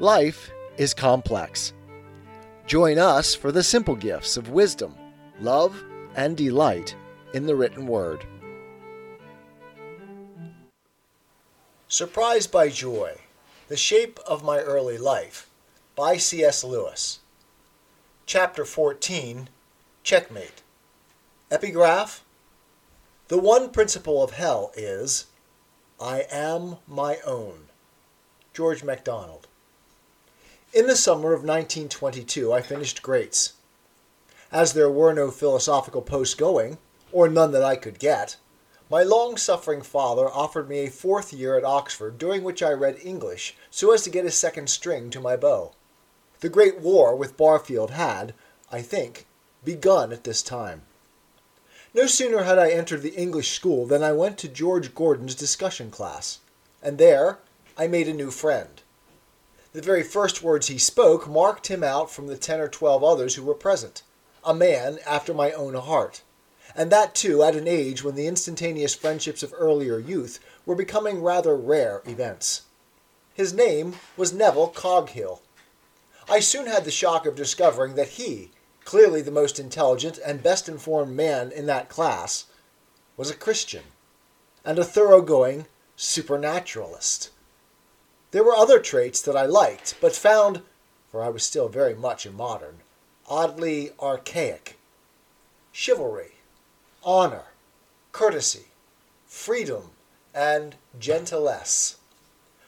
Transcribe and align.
Life 0.00 0.52
is 0.76 0.94
complex. 0.94 1.72
Join 2.68 3.00
us 3.00 3.34
for 3.34 3.50
the 3.50 3.64
simple 3.64 3.96
gifts 3.96 4.36
of 4.36 4.50
wisdom, 4.50 4.94
love, 5.40 5.82
and 6.14 6.36
delight 6.36 6.94
in 7.34 7.46
the 7.46 7.56
written 7.56 7.84
word. 7.84 8.24
Surprised 11.88 12.52
by 12.52 12.68
Joy 12.68 13.16
The 13.66 13.76
Shape 13.76 14.20
of 14.24 14.44
My 14.44 14.60
Early 14.60 14.98
Life 14.98 15.50
by 15.96 16.16
C.S. 16.16 16.62
Lewis. 16.62 17.18
Chapter 18.24 18.64
14 18.64 19.48
Checkmate. 20.04 20.62
Epigraph 21.50 22.22
The 23.26 23.38
one 23.38 23.70
principle 23.70 24.22
of 24.22 24.30
hell 24.30 24.70
is 24.76 25.26
I 26.00 26.24
am 26.30 26.76
my 26.86 27.16
own. 27.26 27.64
George 28.54 28.84
MacDonald. 28.84 29.48
In 30.74 30.86
the 30.86 30.96
summer 30.96 31.32
of 31.32 31.44
1922, 31.44 32.52
I 32.52 32.60
finished 32.60 33.00
Greats. 33.00 33.54
As 34.52 34.74
there 34.74 34.90
were 34.90 35.14
no 35.14 35.30
philosophical 35.30 36.02
posts 36.02 36.34
going, 36.34 36.76
or 37.10 37.26
none 37.26 37.52
that 37.52 37.64
I 37.64 37.74
could 37.74 37.98
get, 37.98 38.36
my 38.90 39.02
long 39.02 39.38
suffering 39.38 39.80
father 39.80 40.28
offered 40.28 40.68
me 40.68 40.80
a 40.80 40.90
fourth 40.90 41.32
year 41.32 41.56
at 41.56 41.64
Oxford, 41.64 42.18
during 42.18 42.44
which 42.44 42.62
I 42.62 42.72
read 42.72 42.98
English 43.02 43.56
so 43.70 43.92
as 43.92 44.02
to 44.02 44.10
get 44.10 44.26
a 44.26 44.30
second 44.30 44.68
string 44.68 45.08
to 45.08 45.20
my 45.20 45.36
bow. 45.36 45.72
The 46.40 46.50
Great 46.50 46.78
War 46.80 47.16
with 47.16 47.38
Barfield 47.38 47.92
had, 47.92 48.34
I 48.70 48.82
think, 48.82 49.26
begun 49.64 50.12
at 50.12 50.24
this 50.24 50.42
time. 50.42 50.82
No 51.94 52.06
sooner 52.06 52.42
had 52.42 52.58
I 52.58 52.68
entered 52.68 53.00
the 53.00 53.14
English 53.14 53.52
school 53.52 53.86
than 53.86 54.02
I 54.02 54.12
went 54.12 54.36
to 54.38 54.48
George 54.48 54.94
Gordon's 54.94 55.34
discussion 55.34 55.90
class, 55.90 56.40
and 56.82 56.98
there 56.98 57.38
I 57.78 57.86
made 57.86 58.06
a 58.06 58.12
new 58.12 58.30
friend. 58.30 58.82
The 59.78 59.84
very 59.84 60.02
first 60.02 60.42
words 60.42 60.66
he 60.66 60.76
spoke 60.76 61.28
marked 61.28 61.68
him 61.68 61.84
out 61.84 62.10
from 62.10 62.26
the 62.26 62.36
ten 62.36 62.58
or 62.58 62.66
twelve 62.66 63.04
others 63.04 63.36
who 63.36 63.44
were 63.44 63.54
present. 63.54 64.02
A 64.42 64.52
man 64.52 64.98
after 65.06 65.32
my 65.32 65.52
own 65.52 65.74
heart. 65.74 66.22
And 66.74 66.90
that, 66.90 67.14
too, 67.14 67.44
at 67.44 67.54
an 67.54 67.68
age 67.68 68.02
when 68.02 68.16
the 68.16 68.26
instantaneous 68.26 68.96
friendships 68.96 69.44
of 69.44 69.54
earlier 69.56 70.00
youth 70.00 70.40
were 70.66 70.74
becoming 70.74 71.22
rather 71.22 71.54
rare 71.54 72.02
events. 72.06 72.62
His 73.34 73.54
name 73.54 73.94
was 74.16 74.32
Neville 74.32 74.70
Coghill. 74.70 75.42
I 76.28 76.40
soon 76.40 76.66
had 76.66 76.84
the 76.84 76.90
shock 76.90 77.24
of 77.24 77.36
discovering 77.36 77.94
that 77.94 78.08
he, 78.08 78.50
clearly 78.84 79.22
the 79.22 79.30
most 79.30 79.60
intelligent 79.60 80.18
and 80.26 80.42
best 80.42 80.68
informed 80.68 81.14
man 81.14 81.52
in 81.52 81.66
that 81.66 81.88
class, 81.88 82.46
was 83.16 83.30
a 83.30 83.36
Christian, 83.36 83.84
and 84.64 84.76
a 84.76 84.84
thoroughgoing 84.84 85.66
supernaturalist. 85.94 87.30
There 88.30 88.44
were 88.44 88.54
other 88.54 88.78
traits 88.78 89.22
that 89.22 89.36
I 89.36 89.46
liked, 89.46 89.94
but 90.00 90.14
found, 90.14 90.62
for 91.10 91.22
I 91.22 91.30
was 91.30 91.42
still 91.42 91.68
very 91.68 91.94
much 91.94 92.26
a 92.26 92.30
modern, 92.30 92.80
oddly 93.26 93.92
archaic. 94.00 94.78
Chivalry, 95.72 96.32
honor, 97.02 97.44
courtesy, 98.12 98.66
freedom, 99.26 99.92
and 100.34 100.74
gentilesse. 100.98 101.96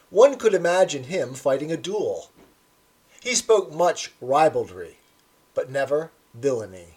One 0.08 0.38
could 0.38 0.54
imagine 0.54 1.04
him 1.04 1.34
fighting 1.34 1.70
a 1.70 1.76
duel. 1.76 2.30
He 3.20 3.34
spoke 3.34 3.70
much 3.70 4.12
ribaldry, 4.20 4.96
but 5.54 5.70
never 5.70 6.10
villainy. 6.32 6.96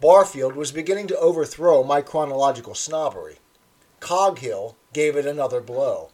Barfield 0.00 0.56
was 0.56 0.72
beginning 0.72 1.06
to 1.06 1.18
overthrow 1.18 1.84
my 1.84 2.02
chronological 2.02 2.74
snobbery. 2.74 3.36
Coghill 4.00 4.76
gave 4.92 5.16
it 5.16 5.24
another 5.24 5.60
blow. 5.60 6.10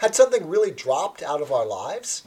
Had 0.00 0.14
something 0.14 0.48
really 0.48 0.70
dropped 0.70 1.22
out 1.22 1.42
of 1.42 1.52
our 1.52 1.66
lives? 1.66 2.22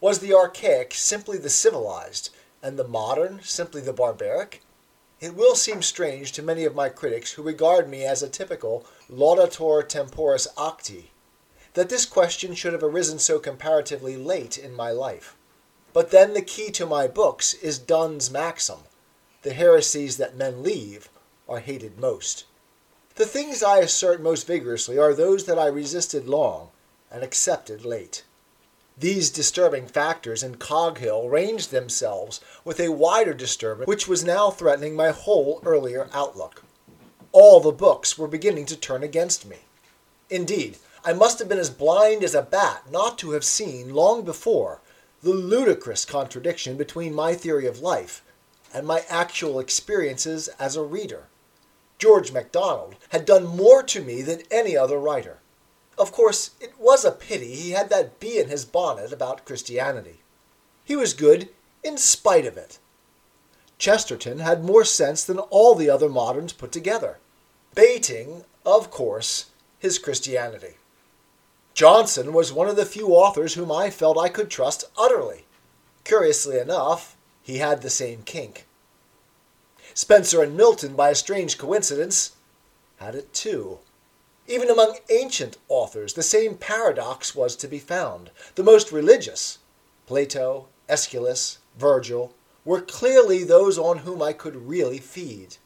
Was 0.00 0.18
the 0.18 0.34
archaic 0.34 0.92
simply 0.92 1.38
the 1.38 1.50
civilized, 1.50 2.30
and 2.60 2.76
the 2.76 2.88
modern 2.88 3.40
simply 3.44 3.80
the 3.80 3.92
barbaric? 3.92 4.60
It 5.20 5.36
will 5.36 5.54
seem 5.54 5.82
strange 5.82 6.32
to 6.32 6.42
many 6.42 6.64
of 6.64 6.74
my 6.74 6.88
critics 6.88 7.30
who 7.30 7.44
regard 7.44 7.88
me 7.88 8.04
as 8.04 8.24
a 8.24 8.28
typical 8.28 8.84
laudator 9.08 9.84
temporis 9.88 10.48
acti 10.58 11.12
that 11.74 11.88
this 11.88 12.06
question 12.06 12.56
should 12.56 12.72
have 12.72 12.82
arisen 12.82 13.20
so 13.20 13.38
comparatively 13.38 14.16
late 14.16 14.58
in 14.58 14.74
my 14.74 14.90
life. 14.90 15.36
But 15.92 16.10
then 16.10 16.34
the 16.34 16.42
key 16.42 16.72
to 16.72 16.86
my 16.86 17.06
books 17.06 17.54
is 17.54 17.78
Donne's 17.78 18.32
maxim 18.32 18.78
the 19.42 19.52
heresies 19.52 20.16
that 20.16 20.34
men 20.34 20.64
leave 20.64 21.08
are 21.48 21.60
hated 21.60 22.00
most. 22.00 22.46
The 23.14 23.26
things 23.26 23.62
I 23.62 23.78
assert 23.78 24.20
most 24.20 24.44
vigorously 24.44 24.98
are 24.98 25.14
those 25.14 25.44
that 25.44 25.56
I 25.56 25.66
resisted 25.66 26.28
long 26.28 26.70
and 27.12 27.22
accepted 27.22 27.84
late. 27.84 28.24
These 28.98 29.30
disturbing 29.30 29.86
factors 29.86 30.42
in 30.42 30.56
Coghill 30.56 31.28
ranged 31.28 31.70
themselves 31.70 32.40
with 32.64 32.78
a 32.78 32.92
wider 32.92 33.34
disturbance 33.34 33.86
which 33.86 34.08
was 34.08 34.24
now 34.24 34.50
threatening 34.50 34.94
my 34.94 35.10
whole 35.10 35.60
earlier 35.64 36.08
outlook. 36.12 36.62
All 37.32 37.60
the 37.60 37.72
books 37.72 38.18
were 38.18 38.28
beginning 38.28 38.66
to 38.66 38.76
turn 38.76 39.02
against 39.02 39.46
me. 39.46 39.58
Indeed, 40.28 40.78
I 41.04 41.12
must 41.12 41.38
have 41.38 41.48
been 41.48 41.58
as 41.58 41.70
blind 41.70 42.22
as 42.22 42.34
a 42.34 42.42
bat 42.42 42.84
not 42.90 43.18
to 43.18 43.32
have 43.32 43.44
seen, 43.44 43.94
long 43.94 44.22
before, 44.24 44.80
the 45.22 45.30
ludicrous 45.30 46.04
contradiction 46.04 46.76
between 46.76 47.14
my 47.14 47.34
theory 47.34 47.66
of 47.66 47.80
life 47.80 48.22
and 48.74 48.86
my 48.86 49.04
actual 49.08 49.58
experiences 49.58 50.48
as 50.58 50.76
a 50.76 50.82
reader. 50.82 51.28
George 51.98 52.32
MacDonald 52.32 52.96
had 53.10 53.24
done 53.24 53.46
more 53.46 53.82
to 53.84 54.02
me 54.02 54.22
than 54.22 54.42
any 54.50 54.76
other 54.76 54.98
writer. 54.98 55.38
Of 55.98 56.12
course, 56.12 56.50
it 56.60 56.72
was 56.78 57.04
a 57.04 57.12
pity 57.12 57.54
he 57.54 57.70
had 57.72 57.90
that 57.90 58.18
bee 58.18 58.38
in 58.38 58.48
his 58.48 58.64
bonnet 58.64 59.12
about 59.12 59.44
Christianity. 59.44 60.20
He 60.84 60.96
was 60.96 61.14
good 61.14 61.48
in 61.82 61.98
spite 61.98 62.46
of 62.46 62.56
it. 62.56 62.78
Chesterton 63.78 64.38
had 64.38 64.64
more 64.64 64.84
sense 64.84 65.24
than 65.24 65.38
all 65.38 65.74
the 65.74 65.90
other 65.90 66.08
moderns 66.08 66.52
put 66.52 66.72
together, 66.72 67.18
bating, 67.74 68.44
of 68.64 68.90
course, 68.90 69.46
his 69.78 69.98
Christianity. 69.98 70.76
Johnson 71.74 72.32
was 72.32 72.52
one 72.52 72.68
of 72.68 72.76
the 72.76 72.86
few 72.86 73.08
authors 73.08 73.54
whom 73.54 73.72
I 73.72 73.90
felt 73.90 74.18
I 74.18 74.28
could 74.28 74.50
trust 74.50 74.84
utterly. 74.96 75.46
Curiously 76.04 76.58
enough, 76.58 77.16
he 77.42 77.58
had 77.58 77.82
the 77.82 77.90
same 77.90 78.22
kink. 78.22 78.66
Spenser 79.94 80.42
and 80.42 80.56
Milton, 80.56 80.94
by 80.94 81.10
a 81.10 81.14
strange 81.14 81.58
coincidence, 81.58 82.32
had 82.96 83.14
it 83.14 83.32
too. 83.32 83.78
Even 84.48 84.68
among 84.68 84.98
ancient 85.08 85.56
authors, 85.68 86.14
the 86.14 86.22
same 86.22 86.56
paradox 86.56 87.34
was 87.34 87.54
to 87.56 87.68
be 87.68 87.78
found. 87.78 88.30
The 88.56 88.64
most 88.64 88.90
religious, 88.90 89.58
Plato, 90.06 90.66
Aeschylus, 90.88 91.58
Virgil, 91.78 92.34
were 92.64 92.80
clearly 92.80 93.44
those 93.44 93.78
on 93.78 93.98
whom 93.98 94.20
I 94.20 94.32
could 94.32 94.68
really 94.68 94.98
feed. 94.98 95.56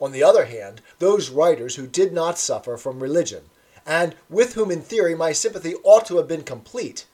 On 0.00 0.12
the 0.12 0.22
other 0.22 0.44
hand, 0.44 0.82
those 0.98 1.30
writers 1.30 1.76
who 1.76 1.86
did 1.86 2.12
not 2.12 2.38
suffer 2.38 2.76
from 2.76 3.02
religion, 3.02 3.44
and 3.86 4.14
with 4.28 4.54
whom 4.54 4.70
in 4.70 4.82
theory 4.82 5.14
my 5.14 5.32
sympathy 5.32 5.74
ought 5.82 6.04
to 6.06 6.18
have 6.18 6.28
been 6.28 6.42
complete, 6.42 7.06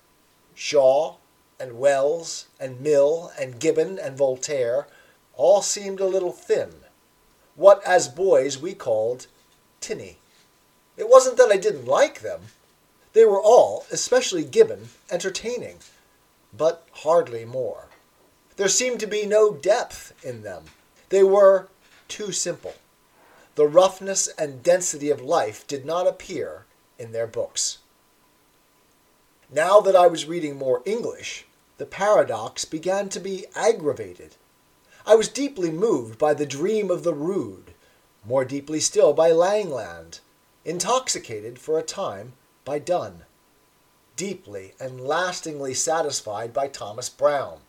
Shaw, 0.55 1.17
and 1.61 1.79
Wells, 1.79 2.47
and 2.59 2.81
Mill, 2.81 3.31
and 3.39 3.61
Gibbon, 3.61 3.99
and 4.01 4.17
Voltaire, 4.17 4.89
all 5.35 5.63
seemed 5.63 6.01
a 6.01 6.07
little 6.07 6.33
thin. 6.33 6.71
What 7.55 7.83
as 7.85 8.09
boys 8.09 8.59
we 8.59 8.75
called 8.75 9.29
tinny. 9.81 10.19
It 10.97 11.09
wasn't 11.09 11.37
that 11.39 11.51
I 11.51 11.57
didn't 11.57 11.87
like 11.87 12.21
them. 12.21 12.43
They 13.13 13.25
were 13.25 13.41
all, 13.41 13.87
especially 13.91 14.45
Gibbon, 14.45 14.91
entertaining, 15.11 15.79
but 16.57 16.87
hardly 16.93 17.45
more. 17.45 17.87
There 18.57 18.69
seemed 18.69 19.01
to 19.01 19.07
be 19.07 19.27
no 19.27 19.53
depth 19.53 20.13
in 20.25 20.43
them. 20.43 20.65
They 21.09 21.23
were 21.23 21.69
too 22.09 22.33
simple. 22.33 22.75
The 23.55 23.67
roughness 23.67 24.29
and 24.39 24.63
density 24.63 25.11
of 25.11 25.21
life 25.21 25.67
did 25.67 25.85
not 25.85 26.07
appear 26.07 26.65
in 26.99 27.13
their 27.13 27.27
books. 27.27 27.79
Now 29.51 29.81
that 29.81 29.97
I 29.97 30.07
was 30.07 30.27
reading 30.27 30.57
more 30.57 30.83
English, 30.87 31.45
the 31.77 31.85
paradox 31.85 32.65
began 32.65 33.11
to 33.11 33.21
be 33.21 33.45
aggravated. 33.55 34.37
I 35.05 35.15
was 35.15 35.29
deeply 35.29 35.71
moved 35.71 36.19
by 36.19 36.33
the 36.33 36.47
dream 36.47 36.91
of 36.91 37.03
the 37.03 37.13
Rood, 37.13 37.75
more 38.25 38.45
deeply 38.45 38.81
still 38.81 39.13
by 39.13 39.33
Langland, 39.33 40.21
intoxicated 40.65 41.59
for 41.59 41.79
a 41.79 41.83
time 41.83 42.35
by 42.65 42.79
Donne, 42.79 43.23
deeply 44.17 44.75
and 44.79 45.01
lastingly 45.01 45.75
satisfied 45.75 46.53
by 46.53 46.69
Thomas 46.69 47.09
Browne. 47.09 47.61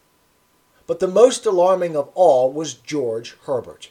But 0.85 0.99
the 0.99 1.07
most 1.07 1.45
alarming 1.45 1.95
of 1.95 2.09
all 2.13 2.51
was 2.51 2.73
George 2.73 3.35
Herbert. 3.45 3.89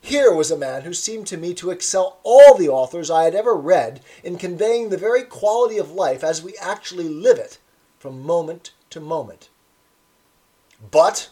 Here 0.00 0.34
was 0.34 0.50
a 0.50 0.56
man 0.56 0.82
who 0.82 0.92
seemed 0.92 1.28
to 1.28 1.36
me 1.36 1.54
to 1.54 1.70
excel 1.70 2.18
all 2.24 2.56
the 2.56 2.68
authors 2.68 3.08
I 3.08 3.22
had 3.22 3.36
ever 3.36 3.54
read 3.54 4.00
in 4.24 4.36
conveying 4.36 4.88
the 4.88 4.96
very 4.96 5.22
quality 5.22 5.78
of 5.78 5.92
life 5.92 6.24
as 6.24 6.42
we 6.42 6.56
actually 6.60 7.08
live 7.08 7.38
it 7.38 7.58
from 8.00 8.22
moment 8.22 8.72
to 8.90 8.98
moment. 8.98 9.48
But 10.90 11.30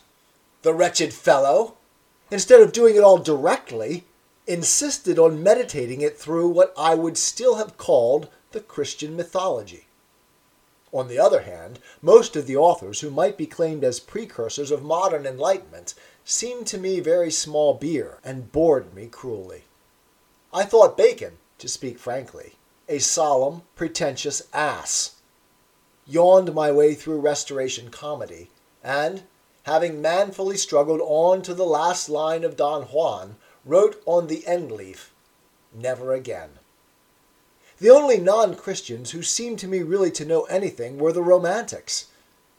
the 0.62 0.72
wretched 0.72 1.12
fellow, 1.12 1.74
instead 2.30 2.60
of 2.60 2.72
doing 2.72 2.94
it 2.94 3.02
all 3.02 3.18
directly, 3.18 4.04
insisted 4.50 5.16
on 5.16 5.44
meditating 5.44 6.00
it 6.00 6.18
through 6.18 6.48
what 6.48 6.74
I 6.76 6.96
would 6.96 7.16
still 7.16 7.54
have 7.54 7.78
called 7.78 8.28
the 8.50 8.58
Christian 8.58 9.14
mythology. 9.14 9.86
On 10.92 11.06
the 11.06 11.20
other 11.20 11.42
hand, 11.42 11.78
most 12.02 12.34
of 12.34 12.48
the 12.48 12.56
authors 12.56 13.00
who 13.00 13.10
might 13.10 13.36
be 13.36 13.46
claimed 13.46 13.84
as 13.84 14.00
precursors 14.00 14.72
of 14.72 14.82
modern 14.82 15.24
enlightenment 15.24 15.94
seemed 16.24 16.66
to 16.66 16.78
me 16.78 16.98
very 16.98 17.30
small 17.30 17.74
beer 17.74 18.18
and 18.24 18.50
bored 18.50 18.92
me 18.92 19.06
cruelly. 19.06 19.66
I 20.52 20.64
thought 20.64 20.96
Bacon, 20.96 21.38
to 21.58 21.68
speak 21.68 22.00
frankly, 22.00 22.56
a 22.88 22.98
solemn, 22.98 23.62
pretentious 23.76 24.42
ass. 24.52 25.14
Yawned 26.08 26.52
my 26.52 26.72
way 26.72 26.94
through 26.94 27.20
Restoration 27.20 27.88
comedy, 27.88 28.50
and, 28.82 29.22
having 29.62 30.02
manfully 30.02 30.56
struggled 30.56 31.00
on 31.04 31.40
to 31.42 31.54
the 31.54 31.64
last 31.64 32.08
line 32.08 32.42
of 32.42 32.56
Don 32.56 32.82
Juan, 32.86 33.36
wrote 33.70 34.02
on 34.04 34.26
the 34.26 34.44
end 34.48 34.72
leaf, 34.72 35.14
Never 35.72 36.12
again. 36.12 36.58
The 37.78 37.90
only 37.90 38.18
non 38.18 38.56
Christians 38.56 39.12
who 39.12 39.22
seemed 39.22 39.60
to 39.60 39.68
me 39.68 39.82
really 39.82 40.10
to 40.10 40.24
know 40.24 40.42
anything 40.46 40.98
were 40.98 41.12
the 41.12 41.22
Romantics, 41.22 42.08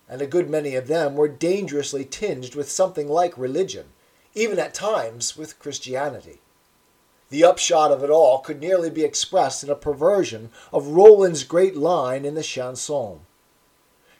and 0.08 0.22
a 0.22 0.25
good 0.25 0.50
many 0.50 0.74
of 0.75 0.88
them 0.88 1.16
were 1.16 1.28
dangerously 1.28 2.06
tinged 2.06 2.56
with 2.56 2.72
something 2.72 3.10
like 3.10 3.38
religion, 3.38 3.88
even 4.34 4.58
at 4.58 4.74
times 4.74 5.36
with 5.36 5.60
Christianity. 5.60 6.40
The 7.30 7.44
upshot 7.44 7.92
of 7.92 8.06
it 8.06 8.10
all 8.10 8.40
could 8.40 8.62
nearly 8.62 8.90
be 8.90 9.04
expressed 9.04 9.66
in 9.66 9.69
a 9.69 9.75
perversion 9.75 10.50
of 10.72 10.88
Roland's 10.88 11.44
great 11.44 11.75
line 11.75 12.24
in 12.24 12.36
the 12.36 12.42
chanson 12.42 13.25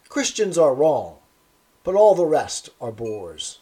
Christians 0.10 0.58
are 0.58 0.76
wrong, 0.76 1.20
but 1.86 1.96
all 1.96 2.16
the 2.16 2.26
rest 2.26 2.70
are 2.82 2.92
bores. 2.92 3.61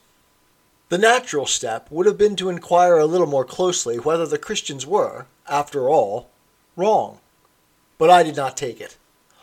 The 0.90 0.98
natural 0.98 1.46
step 1.46 1.92
would 1.92 2.08
have 2.08 2.18
been 2.18 2.36
to 2.38 2.50
inquire 2.50 2.98
a 2.98 3.06
little 3.06 3.28
more 3.28 3.46
closely 3.46 3.98
whether 4.00 4.26
the 4.26 4.40
Christians 4.40 4.88
were, 4.88 5.28
after 5.48 5.88
all, 5.88 6.32
wrong. 6.76 7.20
But 8.00 8.10
I 8.10 8.24
did 8.24 8.36
not 8.36 8.58
take 8.58 8.82
it. 8.82 8.98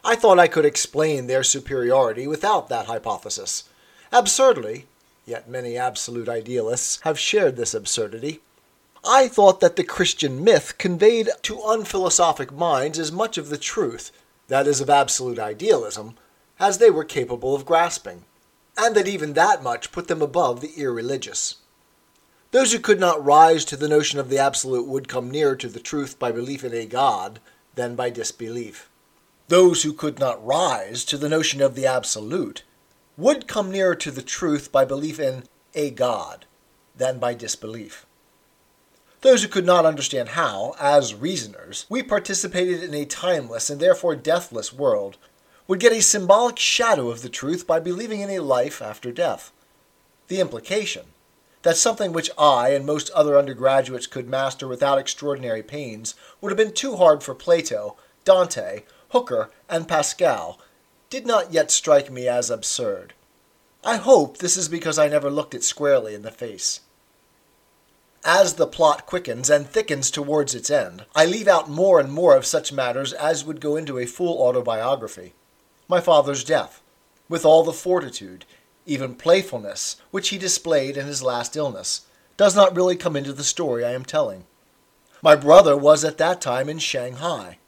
I 0.05 0.17
thought 0.17 0.41
I 0.41 0.49
could 0.49 0.65
explain 0.65 1.29
their 1.29 1.45
superiority 1.45 2.27
without 2.27 2.69
that 2.69 2.87
hypothesis. 2.87 3.63
Absurdly, 4.11 4.87
yet 5.25 5.49
many 5.49 5.77
absolute 5.77 6.29
idealists 6.29 6.99
have 7.03 7.17
shared 7.17 7.55
this 7.55 7.75
absurdity. 7.75 8.41
I 9.05 9.29
thought 9.29 9.61
that 9.61 9.77
the 9.77 9.85
Christian 9.85 10.43
myth 10.43 10.79
conveyed 10.79 11.31
to 11.43 11.63
unphilosophic 11.65 12.51
minds 12.51 12.99
as 12.99 13.13
much 13.13 13.39
of 13.39 13.51
the 13.51 13.59
truth, 13.59 14.11
that 14.49 14.67
is, 14.67 14.81
of 14.81 14.91
absolute 14.91 15.39
idealism, 15.39 16.17
as 16.59 16.79
they 16.79 16.91
were 16.91 17.05
capable 17.05 17.55
of 17.55 17.65
grasping 17.65 18.25
and 18.77 18.95
that 18.95 19.09
even 19.09 19.33
that 19.33 19.63
much 19.63 19.93
put 19.93 20.09
them 20.09 20.23
above 20.23 20.61
the 20.61 20.73
irreligious. 20.77 21.57
Those 22.51 22.73
who 22.73 22.79
could 22.79 23.01
not 23.01 23.25
rise 23.25 23.65
to 23.67 23.77
the 23.77 23.89
notion 23.89 24.19
of 24.19 24.29
the 24.29 24.39
absolute 24.39 24.87
would 24.87 25.09
come 25.09 25.31
nearer 25.31 25.57
to 25.57 25.69
the 25.69 25.81
truth 25.81 26.19
by 26.19 26.33
belief 26.33 26.65
in 26.65 26.73
a 26.73 26.87
God 26.87 27.41
than 27.75 27.95
by 27.95 28.11
disbelief. 28.11 28.89
Those 29.49 29.83
who 29.83 29.93
could 29.93 30.19
not 30.19 30.45
rise 30.45 31.05
to 31.07 31.17
the 31.17 31.29
notion 31.29 31.61
of 31.61 31.75
the 31.75 31.87
absolute 31.87 32.63
would 33.17 33.47
come 33.47 33.71
nearer 33.71 33.95
to 33.95 34.11
the 34.11 34.23
truth 34.23 34.73
by 34.73 34.85
belief 34.85 35.21
in 35.21 35.45
a 35.75 35.91
God 35.91 36.47
than 36.97 37.19
by 37.19 37.35
disbelief. 37.35 38.07
Those 39.23 39.43
who 39.43 39.49
could 39.49 39.67
not 39.67 39.87
understand 39.87 40.31
how, 40.31 40.75
as 40.79 41.15
reasoners, 41.15 41.87
we 41.89 42.03
participated 42.03 42.83
in 42.83 42.95
a 42.95 43.05
timeless 43.05 43.71
and 43.71 43.81
therefore 43.81 44.15
deathless 44.17 44.73
world 44.73 45.17
would 45.69 45.81
get 45.81 45.93
a 45.93 46.01
symbolic 46.01 46.59
shadow 46.59 47.09
of 47.11 47.23
the 47.23 47.29
truth 47.29 47.67
by 47.67 47.81
believing 47.81 48.21
in 48.21 48.31
a 48.31 48.39
life 48.39 48.81
after 48.81 49.11
death. 49.11 49.53
The 50.29 50.41
implication 50.41 51.07
that 51.63 51.77
something 51.77 52.13
which 52.13 52.31
I 52.39 52.69
and 52.69 52.87
most 52.87 53.11
other 53.11 53.37
undergraduates 53.37 54.07
could 54.07 54.29
master 54.29 54.69
without 54.69 54.99
extraordinary 54.99 55.65
pains 55.65 56.15
would 56.41 56.51
have 56.51 56.57
been 56.57 56.73
too 56.73 56.95
hard 56.97 57.25
for 57.25 57.35
Plato, 57.35 57.97
Dante, 58.25 58.85
Hooker, 59.09 59.51
and 59.69 59.89
Pascal 59.89 60.61
did 61.11 61.27
not 61.27 61.53
yet 61.53 61.73
strike 61.73 62.11
me 62.11 62.29
as 62.29 62.51
absurd. 62.51 63.15
I 63.85 63.97
hope 63.97 64.39
this 64.39 64.57
is 64.57 64.69
because 64.69 64.99
I 64.99 65.09
never 65.09 65.31
looked 65.31 65.55
it 65.55 65.65
squarely 65.65 66.15
in 66.15 66.23
the 66.23 66.31
face. 66.31 66.81
As 68.25 68.55
the 68.55 68.67
plot 68.67 69.07
quickens 69.07 69.51
and 69.51 69.69
thickens 69.69 70.11
towards 70.13 70.55
its 70.55 70.71
end, 70.71 71.05
I 71.17 71.25
leave 71.25 71.49
out 71.49 71.69
more 71.69 71.99
and 71.99 72.13
more 72.13 72.37
of 72.37 72.47
such 72.47 72.73
matters 72.73 73.13
as 73.13 73.45
would 73.45 73.61
go 73.61 73.75
into 73.75 73.99
a 73.99 74.07
full 74.07 74.41
autobiography 74.41 75.35
my 75.89 76.01
father's 76.01 76.45
death, 76.45 76.83
with 77.29 77.45
all 77.45 77.63
the 77.63 77.73
fortitude, 77.73 78.45
even 78.87 79.15
playfulness, 79.15 79.97
which 80.11 80.31
he 80.31 80.39
displayed 80.39 80.97
in 80.97 81.07
his 81.07 81.23
last 81.23 81.57
illness, 81.57 82.03
does 82.37 82.55
not 82.55 82.77
really 82.77 82.97
come 82.97 83.17
into 83.17 83.33
the 83.33 83.45
story 83.45 83.85
I 83.85 83.93
am 83.93 84.05
telling. 84.05 84.45
My 85.23 85.35
brother 85.35 85.77
was 85.77 86.05
at 86.05 86.19
that 86.19 86.41
time 86.41 86.69
in 86.69 86.79
Shanghai. 86.79 87.59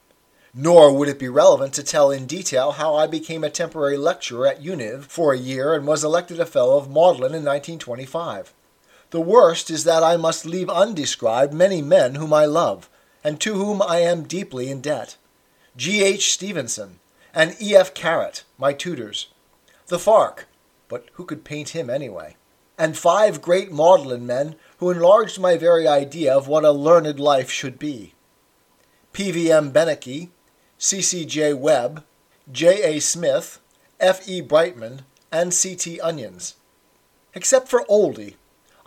Nor 0.55 0.93
would 0.93 1.09
it 1.09 1.19
be 1.19 1.29
relevant 1.29 1.75
to 1.75 1.83
tell 1.83 2.11
in 2.11 2.27
detail 2.27 2.73
how 2.73 2.95
I 2.95 3.07
became 3.07 3.45
a 3.45 3.51
temporary 3.51 3.97
lecturer 3.97 4.47
at 4.47 4.63
Univ 4.63 5.05
for 5.05 5.33
a 5.33 5.39
year 5.39 5.75
and 5.75 5.87
was 5.87 6.03
elected 6.05 6.41
a 6.41 6.47
Fellow 6.47 6.77
of 6.77 6.89
Magdalen 6.89 7.35
in 7.35 7.45
1925. 7.45 8.53
The 9.11 9.21
worst 9.21 9.71
is 9.71 9.85
that 9.85 10.03
I 10.03 10.17
must 10.17 10.45
leave 10.45 10.69
undescribed 10.69 11.53
many 11.53 11.81
men 11.81 12.17
whom 12.17 12.33
I 12.33 12.45
love, 12.45 12.91
and 13.25 13.41
to 13.41 13.55
whom 13.55 13.81
I 13.81 14.01
am 14.01 14.25
deeply 14.25 14.71
in 14.71 14.81
debt. 14.81 15.17
G. 15.77 16.03
H. 16.03 16.33
Stevenson, 16.33 16.99
and 17.35 17.57
E.F. 17.61 17.95
Carritt, 17.95 18.45
my 18.57 18.73
tutors, 18.73 19.29
the 19.87 19.99
Fark, 19.99 20.47
but 20.89 21.07
who 21.15 21.25
could 21.25 21.45
paint 21.45 21.71
him 21.71 21.91
anyway? 21.91 22.37
And 22.79 22.97
five 22.97 23.43
great 23.43 23.73
Magdalen 23.73 24.27
men 24.27 24.55
who 24.79 24.91
enlarged 24.91 25.41
my 25.41 25.57
very 25.57 25.87
idea 25.89 26.35
of 26.35 26.47
what 26.49 26.65
a 26.65 26.71
learned 26.71 27.19
life 27.19 27.51
should 27.51 27.79
be. 27.79 28.15
P.V.M. 29.13 29.73
Benecke, 29.73 30.29
C.C.J. 30.79 31.55
Webb, 31.55 32.05
J.A. 32.51 33.01
Smith, 33.01 33.61
F.E. 33.99 34.41
Brightman, 34.41 35.03
and 35.33 35.53
C.T. 35.53 36.01
Onions. 36.01 36.55
Except 37.35 37.69
for 37.69 37.85
Oldie, 37.91 38.35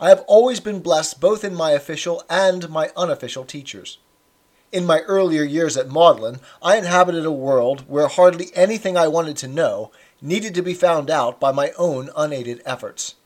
I 0.00 0.08
have 0.08 0.24
always 0.26 0.58
been 0.58 0.80
blessed 0.80 1.20
both 1.20 1.44
in 1.44 1.54
my 1.54 1.72
official 1.72 2.24
and 2.28 2.68
my 2.68 2.90
unofficial 2.96 3.44
teachers. 3.44 3.98
In 4.72 4.86
my 4.86 5.00
earlier 5.00 5.42
years 5.42 5.76
at 5.76 5.92
Magdalen, 5.92 6.40
I 6.62 6.78
inhabited 6.78 7.26
a 7.26 7.30
world 7.30 7.84
where 7.88 8.08
hardly 8.08 8.50
anything 8.54 8.96
I 8.96 9.06
wanted 9.06 9.36
to 9.38 9.48
know 9.48 9.92
needed 10.22 10.54
to 10.54 10.62
be 10.62 10.72
found 10.72 11.10
out 11.10 11.38
by 11.38 11.52
my 11.52 11.72
own 11.76 12.08
unaided 12.16 12.62
efforts. 12.64 13.16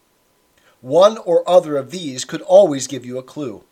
One 0.81 1.19
or 1.19 1.49
other 1.49 1.77
of 1.77 1.93
these 1.93 2.25
could 2.25 2.43
always 2.43 2.89
give 2.89 3.07
you 3.07 3.17
a 3.17 3.23
clue. 3.23 3.63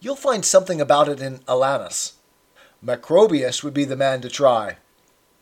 You'll 0.00 0.16
find 0.16 0.42
something 0.42 0.80
about 0.80 1.06
it 1.06 1.20
in 1.20 1.40
Alanus. 1.40 2.12
Macrobius 2.82 3.62
would 3.62 3.74
be 3.74 3.84
the 3.84 3.94
man 3.94 4.22
to 4.22 4.30
try. 4.30 4.78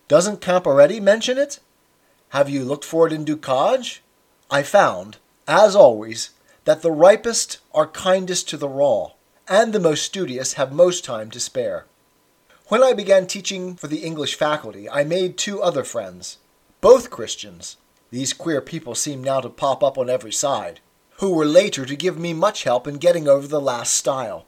Doesn't 0.09 0.41
Comparetti 0.41 1.01
mention 1.01 1.39
it? 1.39 1.61
Have 2.31 2.51
you 2.51 2.65
looked 2.65 2.85
for 2.85 3.07
it 3.07 3.13
in 3.13 3.25
Du 3.25 3.37
Cange? 3.37 4.03
I 4.51 4.65
found, 4.65 5.19
as 5.47 5.77
always, 5.77 6.31
that 6.65 6.83
the 6.83 6.91
ripest 6.91 7.59
are 7.73 7.87
kindest 7.87 8.49
to 8.49 8.57
the 8.57 8.69
raw 8.69 9.13
and 9.51 9.73
the 9.73 9.81
most 9.81 10.05
studious 10.05 10.53
have 10.53 10.73
most 10.73 11.05
time 11.05 11.29
to 11.33 11.41
spare. 11.41 11.85
When 12.69 12.85
I 12.85 12.93
began 12.93 13.27
teaching 13.27 13.75
for 13.75 13.89
the 13.89 14.05
English 14.05 14.37
faculty, 14.37 14.89
I 14.89 15.03
made 15.03 15.37
two 15.37 15.61
other 15.61 15.83
friends, 15.83 16.39
both 16.81 17.11
Christians. 17.11 17.77
These 18.13 18.33
queer 18.33 18.61
people 18.61 18.95
seem 18.95 19.25
now 19.25 19.41
to 19.41 19.49
pop 19.49 19.83
up 19.83 19.99
on 19.99 20.09
every 20.09 20.33
side, 20.33 20.79
who 21.19 21.35
were 21.35 21.45
later 21.45 21.85
to 21.85 21.97
give 21.97 22.17
me 22.17 22.33
much 22.33 22.63
help 22.63 22.87
in 22.87 22.99
getting 22.99 23.27
over 23.27 23.49
the 23.49 23.61
last 23.61 23.93
stile. 23.93 24.47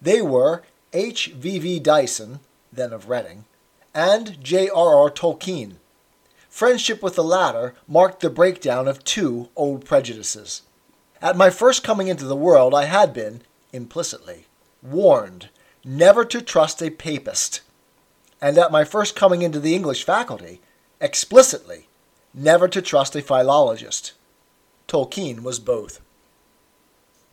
They 0.00 0.20
were 0.20 0.64
H. 0.92 1.28
V. 1.36 1.60
D. 1.60 1.78
Dyson, 1.78 2.40
then 2.72 2.92
of 2.92 3.08
Reading, 3.08 3.44
and 3.94 4.42
J. 4.42 4.68
R. 4.68 4.96
R. 4.96 5.10
Tolkien. 5.10 5.74
Friendship 6.48 7.00
with 7.00 7.14
the 7.14 7.24
latter 7.24 7.74
marked 7.86 8.20
the 8.20 8.28
breakdown 8.28 8.88
of 8.88 9.04
two 9.04 9.50
old 9.54 9.84
prejudices. 9.84 10.62
At 11.22 11.36
my 11.36 11.48
first 11.48 11.84
coming 11.84 12.08
into 12.08 12.24
the 12.24 12.34
world, 12.34 12.74
I 12.74 12.86
had 12.86 13.14
been, 13.14 13.42
implicitly, 13.72 14.46
warned 14.82 15.48
never 15.84 16.24
to 16.24 16.40
trust 16.40 16.82
a 16.82 16.90
papist, 16.90 17.60
and 18.40 18.58
at 18.58 18.72
my 18.72 18.84
first 18.84 19.16
coming 19.16 19.42
into 19.42 19.60
the 19.60 19.74
English 19.74 20.04
faculty, 20.04 20.60
explicitly, 21.00 21.88
never 22.34 22.68
to 22.68 22.82
trust 22.82 23.16
a 23.16 23.22
philologist. 23.22 24.12
Tolkien 24.88 25.42
was 25.42 25.58
both. 25.58 26.00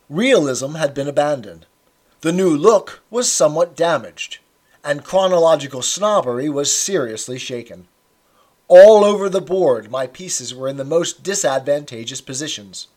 Realism 0.10 0.76
had 0.76 0.94
been 0.94 1.08
abandoned. 1.08 1.66
The 2.22 2.32
new 2.32 2.56
look 2.56 3.02
was 3.10 3.32
somewhat 3.32 3.76
damaged, 3.76 4.40
and 4.84 5.04
chronological 5.04 5.82
snobbery 5.82 6.50
was 6.50 6.76
seriously 6.76 7.38
shaken. 7.38 7.88
All 8.68 9.04
over 9.04 9.30
the 9.30 9.42
board, 9.42 9.90
my 9.90 10.08
pieces 10.08 10.54
were 10.54 10.68
in 10.68 10.78
the 10.78 10.84
most 10.84 11.24
disadvantageous 11.24 12.22
positions. 12.22 12.88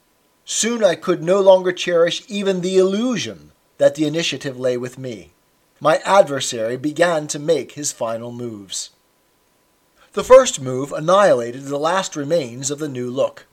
Soon 0.44 0.82
I 0.82 0.94
could 0.94 1.22
no 1.22 1.40
longer 1.40 1.72
cherish 1.72 2.22
even 2.28 2.60
the 2.60 2.76
illusion 2.76 3.52
that 3.78 3.94
the 3.94 4.06
initiative 4.06 4.58
lay 4.58 4.76
with 4.76 4.98
me. 4.98 5.32
My 5.80 5.98
adversary 6.04 6.76
began 6.76 7.26
to 7.28 7.38
make 7.38 7.72
his 7.72 7.92
final 7.92 8.32
moves. 8.32 8.90
The 10.12 10.24
first 10.24 10.60
move 10.60 10.92
annihilated 10.92 11.64
the 11.64 11.78
last 11.78 12.16
remains 12.16 12.70
of 12.70 12.78
the 12.78 12.88
new 12.88 13.10
look. 13.10 13.46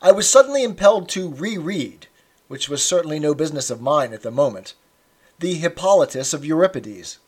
I 0.00 0.12
was 0.12 0.28
suddenly 0.28 0.62
impelled 0.62 1.08
to 1.10 1.28
reread, 1.28 2.06
which 2.46 2.68
was 2.68 2.82
certainly 2.82 3.18
no 3.18 3.34
business 3.34 3.68
of 3.68 3.80
mine 3.80 4.12
at 4.12 4.22
the 4.22 4.30
moment, 4.30 4.74
the 5.38 5.54
Hippolytus 5.54 6.32
of 6.32 6.44
Euripides. 6.44 7.18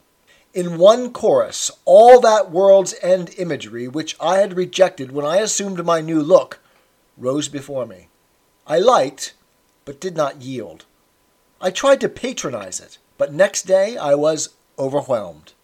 in 0.53 0.79
one 0.79 1.13
chorus 1.13 1.71
all 1.85 2.21
that 2.21 2.51
world's 2.51 2.95
end 3.03 3.35
imagery 3.39 3.87
which 3.87 4.17
I 4.21 4.39
had 4.39 4.57
rejected 4.57 5.13
when 5.13 5.25
I 5.25 5.37
assumed 5.37 5.85
my 5.85 6.01
new 6.01 6.23
look 6.23 6.59
rose 7.17 7.49
before 7.49 7.87
me. 7.87 8.09
I 8.71 8.79
liked, 8.79 9.35
but 9.85 10.01
did 10.01 10.17
not 10.17 10.43
yield. 10.43 10.85
I 11.61 11.73
tried 11.73 12.01
to 12.03 12.09
patronize 12.09 12.79
it, 12.79 12.99
but 13.19 13.33
next 13.33 13.67
day 13.67 13.97
I 13.97 14.15
was 14.15 14.51
overwhelmed. 14.79 15.55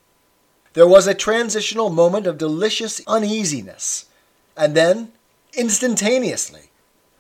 There 0.73 0.89
was 0.89 1.07
a 1.07 1.15
transitional 1.15 1.89
moment 1.89 2.27
of 2.27 2.37
delicious 2.37 3.01
uneasiness, 3.07 4.07
and 4.57 4.75
then, 4.75 5.13
instantaneously, 5.55 6.71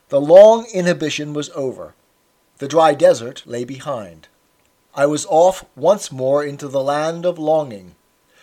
the 0.08 0.20
long 0.20 0.66
inhibition 0.74 1.32
was 1.32 1.50
over. 1.50 1.94
The 2.58 2.66
dry 2.66 2.92
desert 2.92 3.44
lay 3.46 3.62
behind. 3.62 4.26
I 4.92 5.06
was 5.06 5.24
off 5.26 5.66
once 5.76 6.10
more 6.10 6.42
into 6.42 6.66
the 6.66 6.82
land 6.82 7.24
of 7.24 7.38
longing, 7.38 7.94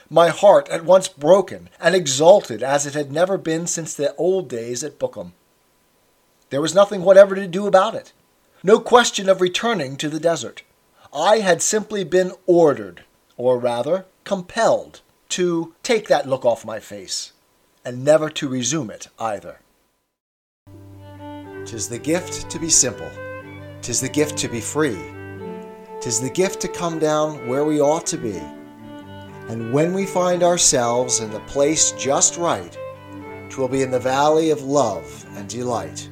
my 0.09 0.29
heart 0.29 0.69
at 0.69 0.85
once 0.85 1.09
broken 1.09 1.69
and 1.77 1.93
exalted 1.93 2.63
as 2.63 2.85
it 2.85 2.93
had 2.93 3.11
never 3.11 3.37
been 3.37 3.67
since 3.67 3.93
the 3.93 4.15
old 4.15 4.47
days 4.47 4.81
at 4.81 4.97
Bookham. 4.97 5.33
There 6.53 6.61
was 6.61 6.75
nothing 6.75 7.01
whatever 7.01 7.33
to 7.33 7.47
do 7.47 7.65
about 7.65 7.95
it. 7.95 8.13
No 8.61 8.79
question 8.79 9.27
of 9.27 9.41
returning 9.41 9.97
to 9.97 10.07
the 10.07 10.19
desert. 10.19 10.61
I 11.11 11.39
had 11.39 11.63
simply 11.63 12.03
been 12.03 12.31
ordered, 12.45 13.05
or 13.37 13.57
rather 13.57 14.05
compelled, 14.23 15.01
to 15.29 15.73
take 15.81 16.07
that 16.09 16.29
look 16.29 16.45
off 16.45 16.63
my 16.63 16.79
face, 16.79 17.33
and 17.83 18.05
never 18.05 18.29
to 18.29 18.47
resume 18.47 18.91
it 18.91 19.07
either. 19.17 19.61
Tis 21.65 21.89
the 21.89 21.97
gift 21.97 22.51
to 22.51 22.59
be 22.59 22.69
simple, 22.69 23.09
tis 23.81 23.99
the 23.99 24.07
gift 24.07 24.37
to 24.37 24.47
be 24.47 24.61
free, 24.61 25.01
tis 26.01 26.21
the 26.21 26.29
gift 26.29 26.61
to 26.61 26.67
come 26.67 26.99
down 26.99 27.47
where 27.47 27.65
we 27.65 27.81
ought 27.81 28.05
to 28.05 28.17
be. 28.17 28.39
And 29.49 29.73
when 29.73 29.91
we 29.91 30.05
find 30.05 30.43
ourselves 30.43 31.19
in 31.19 31.31
the 31.31 31.39
place 31.55 31.93
just 31.93 32.37
right, 32.37 32.77
twill 33.49 33.67
be 33.67 33.81
in 33.81 33.89
the 33.89 33.99
valley 33.99 34.51
of 34.51 34.61
love 34.61 35.25
and 35.35 35.49
delight. 35.49 36.11